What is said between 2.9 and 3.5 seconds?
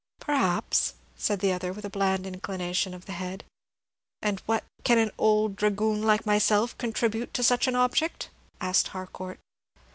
of the head.